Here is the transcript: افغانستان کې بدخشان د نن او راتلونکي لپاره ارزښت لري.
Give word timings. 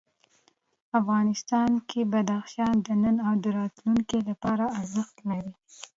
افغانستان 0.99 1.71
کې 1.89 2.01
بدخشان 2.13 2.75
د 2.85 2.87
نن 3.03 3.15
او 3.27 3.33
راتلونکي 3.59 4.19
لپاره 4.29 4.63
ارزښت 4.79 5.15
لري. 5.29 5.53